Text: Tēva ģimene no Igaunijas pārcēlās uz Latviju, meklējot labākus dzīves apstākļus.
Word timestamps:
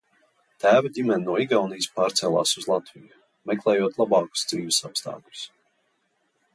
Tēva 0.61 0.89
ģimene 0.97 1.21
no 1.25 1.35
Igaunijas 1.43 1.89
pārcēlās 1.99 2.55
uz 2.63 2.67
Latviju, 2.73 3.21
meklējot 3.53 4.03
labākus 4.05 4.49
dzīves 4.53 4.85
apstākļus. 4.93 5.49